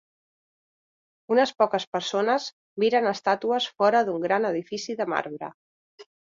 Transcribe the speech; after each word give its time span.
Unes 1.35 1.51
poques 1.63 1.85
persones 1.97 2.49
miren 2.85 3.11
estàtues 3.13 3.69
fora 3.79 4.03
d'un 4.11 4.27
gran 4.31 4.51
edifici 4.53 4.99
de 5.05 5.11
marbre 5.17 5.55